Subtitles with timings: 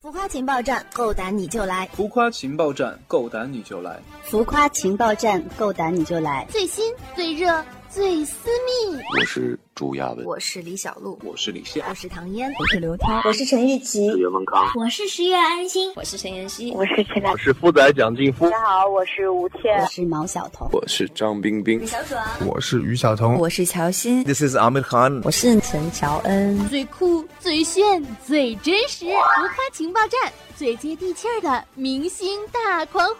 [0.00, 1.88] 浮夸情报站，够胆你就来！
[1.92, 3.98] 浮夸情报站，够胆你就来！
[4.22, 6.46] 浮夸情报站，够胆你就来！
[6.52, 9.02] 最新、最热、最私密。
[9.18, 18.44] 我是朱亚文，我是李小璐，我是李现，我是唐嫣，我是刘涛，我是陈钰琪，我是袁文康，我是十月安心，我是陈妍希，我是陈我是富仔蒋劲夫。
[18.50, 26.68] 大家好，我是吴倩，我是毛晓彤，我是张冰冰，小爽，我是于晓彤，我是乔欣，This is Amir Khan，我是陈乔恩。
[26.68, 30.32] 最酷、最炫、最真实，浮夸情报站。
[30.56, 33.18] 最接地气儿的明星大狂欢，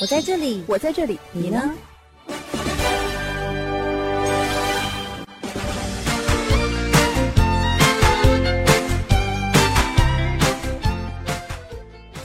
[0.00, 1.72] 我在这里，我在这里，你呢？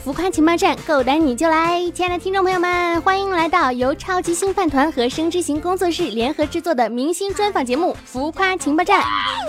[0.05, 1.82] 浮夸情报站，够胆你就来！
[1.91, 9.02] 亲爱的听众朋友们，欢迎来到由超级星饭团和生之行工作室联合制作的明星专访节目《浮夸情报站》。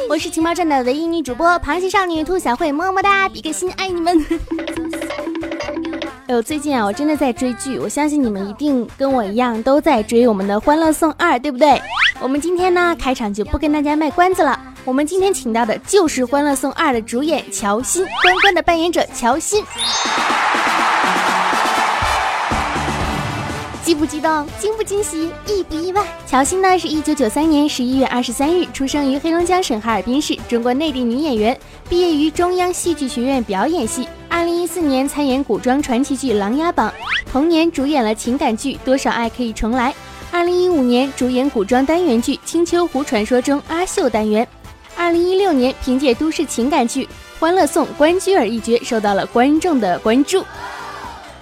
[0.08, 4.16] 我是情报站的唯一女主播，螃蟹少女兔小慧，么么哒，比个心，爱你们！
[6.26, 11.78] 哎呦，最近啊，我真的在追剧，我相信你们一定跟我一样都在追我们的《欢乐颂二》，对不对？
[12.18, 19.62] 我们今天呢，开场就不跟大家卖关子了，我们今天请到的就是《欢乐颂二》的主演乔欣，关关的扮演者乔欣。
[23.86, 26.04] 激不激动，惊不惊喜，意不意外？
[26.26, 31.56] 乔欣呢，是一九九三年十一月二十三日出生于黑龙江省哈尔滨市，中国内地女演员，
[31.88, 34.08] 毕业于中央戏剧学院表演系。
[34.28, 36.90] 二零一四年参演古装传奇剧《琅琊榜》，
[37.30, 39.92] 同年主演了情感剧《多少爱可以重来》。
[40.32, 44.44] 二零一五年主演古装单元剧《青丘狐传说》中阿秀单元。
[44.96, 47.04] 二零一六年凭借都市情感剧
[47.38, 50.42] 《欢乐颂》关雎尔一角受到了观众的关注。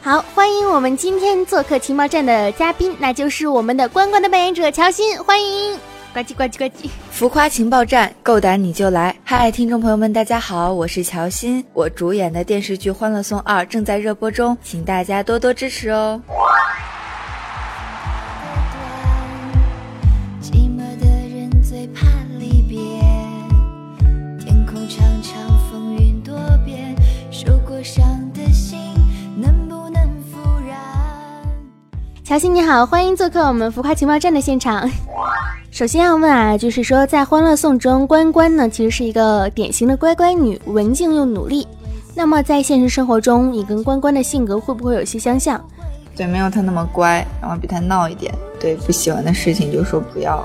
[0.04, 5.78] 好，欢迎我们今天做客情报站的嘉宾，那就是我们的关关的扮演者乔欣，欢迎，
[6.12, 6.90] 呱唧呱唧呱唧。
[7.10, 9.16] 浮夸情报站，够胆你就来！
[9.24, 16.20] 嗨，听众朋友们，大家好，我是乔欣，我主演的电视剧《欢乐颂二》正在热播中，请大家多多支持哦。
[32.34, 34.90] 乔欣你好，欢迎做客我们浮夸情报站的现场。
[35.70, 41.64] 首先要问啊，就是说在《欢乐颂》中，关关呢其实是一个典型的乖乖女，文静又努力。
[42.12, 45.64] 那么在现实生活中，你跟关关的性格会不会有些相像？
[46.16, 48.34] 对，没有她那么乖，然后比她闹一点。
[48.58, 50.44] 对，不喜欢的事情就说不要。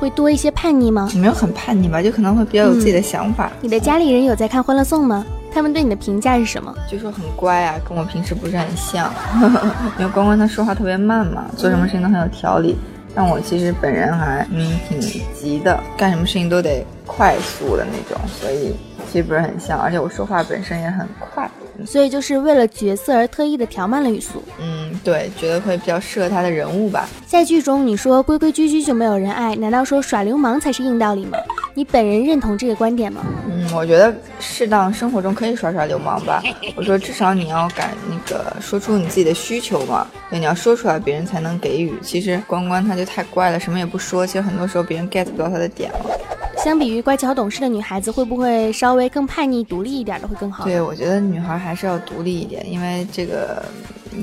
[0.00, 1.08] 会多一些叛逆吗？
[1.14, 3.48] 没有很叛逆吧，就可能会比较有自己的想法。
[3.60, 5.24] 你的家里人有在看《欢乐颂》吗？
[5.52, 6.74] 他们对你的评价是什么？
[6.90, 9.12] 就说很乖啊，跟我平时不是很像。
[9.98, 12.76] 因为关关他说话特别慢嘛，做什么事情都很有条理。
[13.14, 15.00] 但我其实本人还嗯挺
[15.34, 18.72] 急的，干什么事情都得快速的那种，所以
[19.10, 19.76] 其实不是很像。
[19.80, 21.50] 而且我说话本身也很快，
[21.84, 24.40] 所以就是为了角色而特意的调慢了语速。
[24.60, 27.08] 嗯，对，觉得会比较适合他的人物吧。
[27.26, 31.38] 在剧中你说规规矩矩就没有人爱，难道说耍流氓才是硬道理吗？
[31.74, 33.22] 你本人认同这个观点吗？
[33.48, 36.42] 嗯，我觉得适当生活中可以耍耍流氓吧。
[36.76, 41.98] 我说至少你要敢那个说出你自己的需求嘛，对，你要说出来，别人才能给予。
[42.02, 46.18] 其实关关他就太怪了，什么也不说，其实很多时候别人 get 不到他的点了。
[46.64, 50.64] 相比于乖巧懂事的女孩子，会不会稍微更叛逆、独立一点的会更好？
[50.64, 53.62] 对，我觉得女孩还是要独立一点，因为这个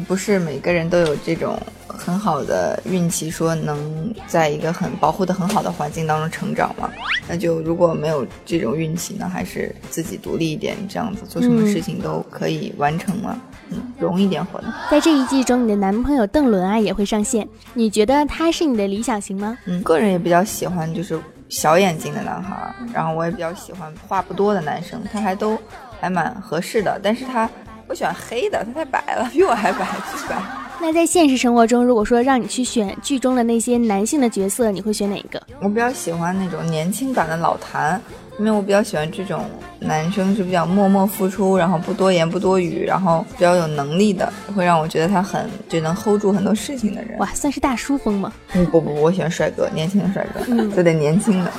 [0.05, 1.57] 不是每个人都有这种
[1.97, 6.89] 很好的运气，说能在一个很保护的很好的环境当中成长嘛。
[7.27, 13.39] 那就如果没有这种运气呢，还是自己独立一点，这样子做什么事情都可以完成了，
[13.71, 14.73] 嗯，容易点活的。
[14.91, 19.57] 在这一季中，你的男朋友邓伦啊也会上线，你觉得他是你的理想型吗？
[19.65, 21.19] 嗯，个人也比较喜欢就是
[21.49, 25.57] 小眼睛的男孩，然后我也比较喜欢话不多的男生，他还都
[25.99, 26.99] 还蛮合适的。
[27.01, 27.49] 但是他
[27.87, 30.35] 我喜欢黑的，他太白了，比我还白，巨白。
[30.81, 35.41] 那在现实生活中，如果说让你去选剧中的那些男性的角色，你会选哪一个？
[35.61, 37.99] 我比较喜欢那种年轻感的老谭，
[38.37, 39.43] 因为我比较喜欢这种
[39.79, 47.17] 男生是比较默默付出，然后不多言不多语，然后比较有能力的，会让我觉得他很就能 hold 住很多事情的人。
[47.19, 48.31] 哇，算是大叔风吗？
[48.53, 51.51] 嗯，不不，我喜欢帅哥，年轻的帅哥，嗯，都得年轻的。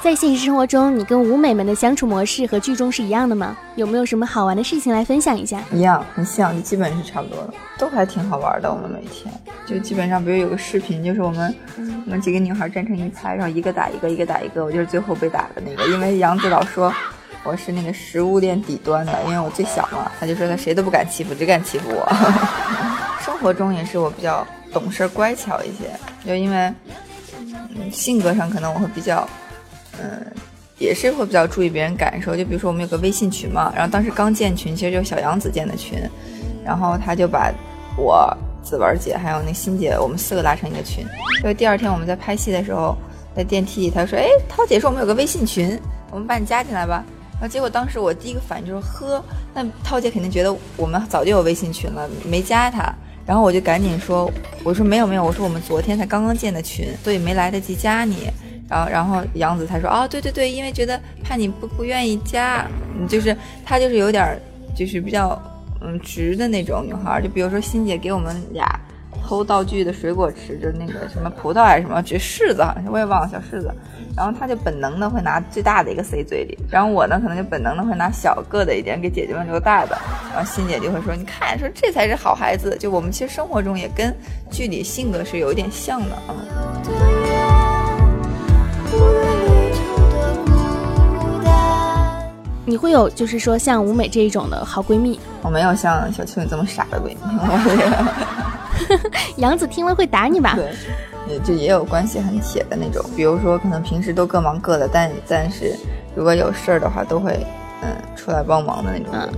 [0.00, 3.56] 在现实生活中，你跟舞美们的相处模式和剧中是一样的吗？
[3.74, 5.60] 有没有什么好玩的事情来分享一下？
[5.72, 8.72] 一样，很像，就基本是差不多的，都还挺好玩的。
[8.72, 9.32] 我们每天
[9.66, 11.54] 就基本上，比如有个视频，就是我们
[12.06, 15.86] 我们几个女孩站成一排，然后一个打一个，一个打一个，我就是最后被打的那个。
[15.92, 16.92] 因为杨子老说
[17.44, 22.06] 我是那个食物链底端的，因为我最小嘛，他就说他谁都不敢欺负，只敢欺负我。
[23.24, 25.90] 生活中也是我比较懂事乖巧一些，
[26.26, 26.72] 就因为
[27.74, 29.28] 嗯性格上可能我会比较。
[30.00, 30.24] 嗯，
[30.78, 32.36] 也是会比较注意别人感受。
[32.36, 35.98] 就比如说我们有个微信群嘛，然后当时刚建群，其实就是小杨子建的群，
[36.64, 37.52] 然后他就把
[37.96, 38.32] 我、
[38.62, 41.04] 子文姐还有那欣姐，我们四个拉成一个群。
[41.42, 42.96] 就第二天我们在拍戏的时候，
[43.34, 45.76] 在电梯里，他说：“哎，涛姐说我们有个微信群，
[46.12, 47.04] 我们把你加进来吧。”
[47.40, 49.24] 然后结果当时我第一个反应就是呵，
[49.54, 52.92] 那涛姐肯定觉得我们早就有微信群了，没加她。
[53.24, 54.30] 然后我就赶紧说，
[54.64, 58.28] 我说没有没有，我说我们昨天才刚刚建的群，所以没来得及加你。
[58.68, 62.66] 然后然后杨子才说，哦对对对，因为觉得怕你不不愿意加，
[63.08, 64.40] 就是她就是有点
[64.76, 65.40] 就是比较
[65.80, 68.66] 嗯直的那种女孩，就比如说欣姐给我们俩。
[69.28, 73.70] 偷道具的水果吃，就是那个什么葡萄还是什么，就柿子好像，我也忘了小柿子。
[74.16, 79.98] 然后他就本能的会拿最大的一个塞嘴里，然后我呢可能就本能的会拿小个的一点给姐姐们留大的。
[80.32, 82.74] 然后欣姐就会说，你看，说这才是好孩子。
[82.80, 84.16] 就我们其实生活中也跟
[84.50, 86.32] 剧里性格是有一点像的啊。
[92.64, 95.20] 你会有就是说像吴美这一种的好闺蜜？
[95.42, 98.47] 我没有像小秋你这么傻的闺蜜。
[99.36, 100.54] 杨子听了会打你吧？
[100.56, 103.04] 对，也就也有关系很铁的那种。
[103.16, 105.74] 比如说，可能平时都各忙各的，但但是
[106.14, 107.44] 如果有事儿的话，都会
[107.82, 109.08] 嗯出来帮忙的那种。
[109.12, 109.28] 嗯，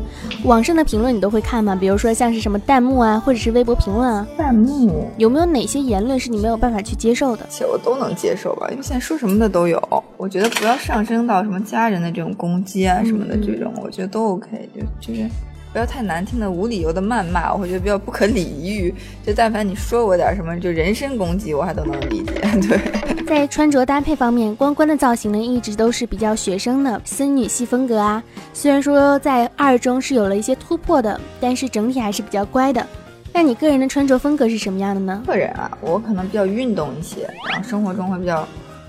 [0.45, 1.77] 网上的评论你都会看吗？
[1.79, 4.27] 比如说像是什么弹幕啊，或者是微博评论啊？
[4.37, 7.45] 弹幕有没有哪些言论是你没有办法去接受的？
[7.49, 9.81] 其实我都能接受吧，因为现在说什么的都有。
[10.17, 15.29] 我觉得不要上升到什么家人的这种攻击啊什么的这种，我觉得都 OK，就就是。
[15.73, 18.93] 不要太难听的、无理由的谩骂，我会觉得比较不可理喻。
[19.25, 22.33] 就但凡你说我点什么，就人身攻击，我还都能理解。
[22.69, 28.21] 对，在穿着搭配方面，关关的造型呢，一直都是比较学生的森女系风格啊。
[28.53, 32.85] 虽然说在二中是有了一些突破的，但是整体还是比较乖的。
[33.33, 35.23] 那你个人的穿着风格是什么样的呢？
[35.25, 38.45] 个人啊，我可能比较运动一些，然后生活中会比较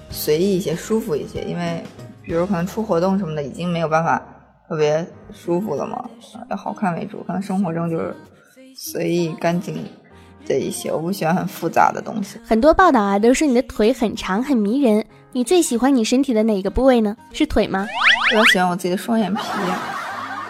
[0.09, 1.43] 随意一些、舒服一些。
[1.43, 1.83] 因为
[2.23, 4.19] 比如可能出活动什么的，已经没有办法。
[4.71, 6.09] 特别舒服了嘛，
[6.49, 7.21] 要好看为主。
[7.27, 8.15] 可能生活中就是
[8.73, 9.85] 随意干净
[10.45, 12.39] 这一些，我不喜欢很复杂的东西。
[12.45, 15.05] 很多报道啊，都说你的腿很长，很迷人。
[15.33, 17.17] 你最喜欢你身体的哪个部位呢？
[17.33, 17.85] 是腿吗？
[18.33, 19.41] 我喜欢我自己的双眼皮。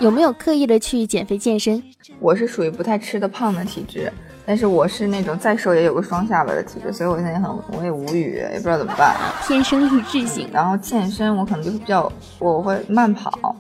[0.01, 1.81] 有没有刻意的去减肥健身？
[2.19, 4.11] 我是属于不太吃的胖的体质。
[4.43, 7.43] 但是我是那种再瘦也有个双下巴的体质，所以我现在很
[7.77, 9.15] 我也无语，也不知道怎么办。
[9.45, 10.49] 天生丽质型。
[10.51, 13.55] 然后健身我可能就是比较我会慢跑，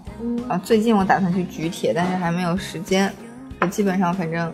[0.49, 3.13] 然后最近我打算去举铁，但是还没有时间。
[3.59, 4.51] 我基本上反正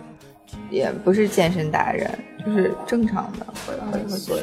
[0.70, 2.12] 也不是健身达人，
[2.48, 4.38] 就是正常的会会会做，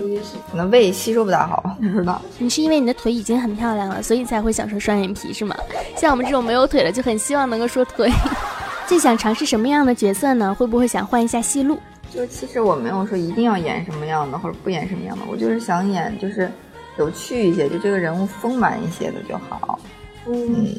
[0.51, 2.21] 可能胃吸收不大好，不知道。
[2.37, 5.57] 你是因为你的腿已经很漂亮了，所以才会想说双眼皮是吗？
[5.97, 8.11] 像我们这种没有腿的，就很希望能够说腿。
[8.87, 10.55] 最想尝试什么样的角色呢？
[10.55, 11.79] 会不会想换一下戏路？
[12.13, 16.51] 就其实我没有说一定要演什么样的，或者不演什么样的，我就是想演就是
[16.99, 19.79] 有趣一些，就这个人物丰满一些的就好。
[20.27, 20.77] 嗯，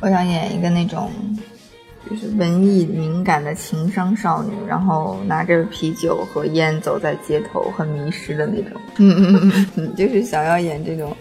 [0.00, 1.10] 我想演一个那种
[2.08, 8.80] 就是文艺敏感的情商少女，然后拿着啤酒和烟走在街头，很迷失的那种。
[8.98, 11.14] 嗯嗯嗯嗯， 就是想要演这种，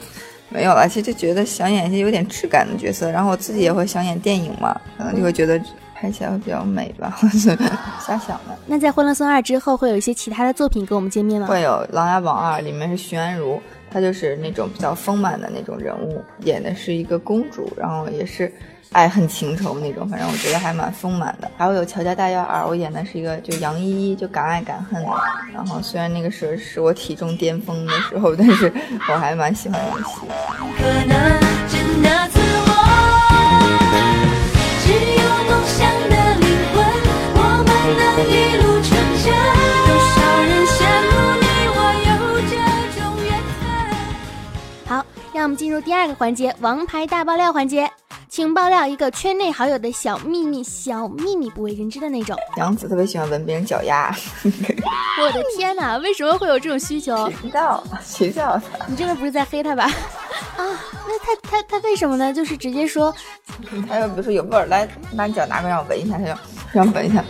[0.50, 5.60] 没有了，其实就觉得想演一些有点质感的角色，然后我自己也会想演电影嘛，可能就会觉得。
[5.98, 7.18] 拍起来会比较美吧，
[8.06, 8.56] 瞎想的。
[8.68, 11.48] 那在《欢乐颂二》之后，会有一些其他的作品跟我们见面吗？
[11.48, 13.60] 会有《琅琊榜二》，里面是徐安如，
[13.96, 18.52] 她就是那种比较丰满的那种人物，演的是一个公主，然后也是
[18.92, 21.50] 爱恨情仇那种，反正我觉得还蛮丰满的。
[21.56, 25.10] 还会有《乔家大院二》，我演的是一个就杨依依，就敢爱敢恨的。
[25.54, 28.70] 然后虽然那个时候是我体重巅峰的时候， 但是
[29.10, 30.04] 我还蛮喜欢演戏。
[30.50, 30.68] 好，
[45.76, 47.92] 入第二个环节——王牌大爆料环节，
[48.30, 52.34] 请爆料一个圈内好友的小秘密，小秘密不为人知的那种。
[52.56, 54.16] 杨子特别喜欢闻别人脚丫。
[54.46, 57.30] 我的天哪，为什么会有这种需求？
[57.30, 57.84] 谁知道？
[58.02, 58.62] 谁知道？
[58.88, 59.84] 你真的不是在黑他吧？
[59.84, 60.64] 啊，
[61.08, 62.34] 那他他他为什么呢？
[62.34, 63.14] 就是直接说，
[63.90, 66.40] 他要比如说有味儿，来把你脚拿过来让我闻一下，他就
[66.72, 67.22] 让我闻一下。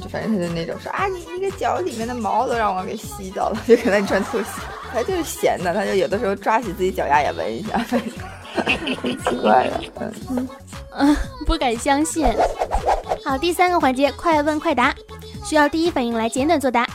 [0.00, 4.48] 就反正他就那种说啊，你那个脚里面的毛都让我给吸到了，就可能你穿拖鞋，
[4.92, 8.00] 他就是闲的，他就有的时候抓起自己脚丫也闻一下，很
[9.24, 10.48] 奇怪的，嗯
[10.96, 11.16] 嗯，
[11.46, 12.26] 不敢相信。
[13.24, 14.94] 好，第三个环节，快问快答，
[15.44, 16.86] 需要第一反应来简短作答。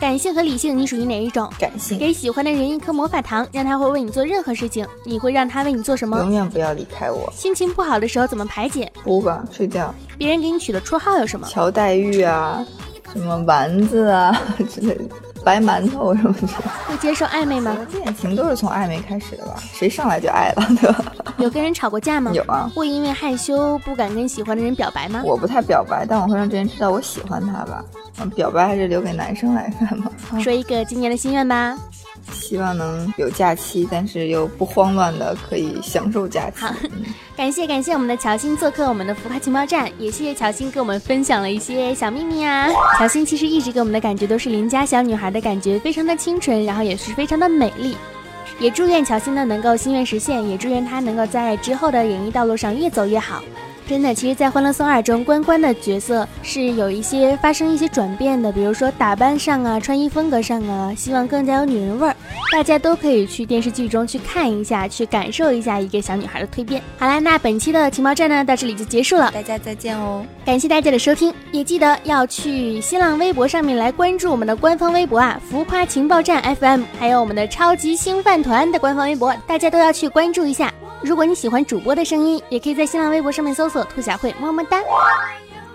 [0.00, 1.50] 感性和理性，你属于哪一种？
[1.58, 1.98] 感性。
[1.98, 6.16] 给喜欢的人一颗魔法糖，让他会为你做任何事情，你会让他为你做什么？
[6.18, 7.28] 永远不要离开我。
[7.34, 8.90] 心情不好的时候怎么排解？
[9.02, 9.92] 哭吧，睡觉。
[10.16, 11.48] 别人给你取的绰号有什么？
[11.48, 12.64] 乔黛玉啊，
[13.12, 14.40] 什么丸子啊
[14.70, 15.04] 之类的。
[15.44, 16.48] 白馒头什么的。
[16.86, 17.76] 会接受暧昧吗？
[17.92, 19.54] 恋情都是从暧昧开始的吧？
[19.58, 21.04] 谁上来就爱了，对吧？
[21.38, 22.30] 有跟人吵过架吗？
[22.34, 22.70] 有啊。
[22.74, 25.22] 会因为害羞不敢跟喜欢的人表白吗？
[25.24, 27.84] 我不太表白，但我会让别人知道我喜欢他吧。
[28.20, 30.10] 嗯表白还是留给男生来看吧。
[30.40, 31.76] 说一个今年的心愿吧。
[32.32, 36.64] 希望能有假期，但是又不慌乱的可以享受假期。
[37.36, 42.68] 感谢感谢我们的乔欣做客我们的浮夸情报站，也谢谢乔欣给我们分享了一些小秘密啊。
[42.98, 47.96] 乔欣其实一直给我们的感觉都是邻家小女孩的感觉，非常的清纯，然后也是非常的美丽。
[48.58, 53.40] 也祝愿乔欣呢能够心愿实现，也祝愿她能够在之后的演艺道路上越走越好。
[53.88, 62.14] 真的，其实，在《欢乐颂二》中，关关的角色是有一些发生一些转变的，比如说打扮上啊，穿衣风格上啊，希望更加有女人味儿。
[62.52, 66.82] 大家都可以去电视剧中去看一下，去感受一下一个小女孩的蜕变。
[66.98, 70.22] 好啦，那本期的情报站呢，到这里就结束了，大家再见哦！
[70.44, 80.70] 感谢大家的收听，也记得要去新浪微博上面来关注我们的官方微博啊，浮夸情报站 FM，还有我们的超级星饭团的官方微博，大家都要去关注一下。
[81.02, 84.78] 如果你喜欢主播的声音，也可以在新浪微博上面搜索“兔小慧”，么么哒。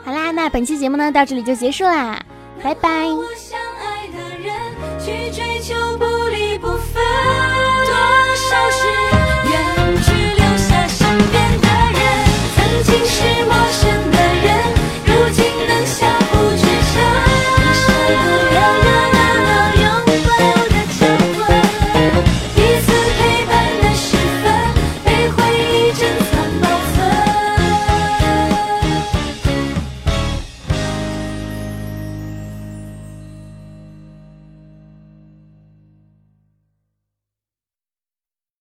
[0.04, 2.22] 好啦，那本期节目呢到这里就结束啦，
[2.62, 3.08] 拜拜。